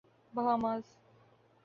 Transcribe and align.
Bahamas 0.33 0.85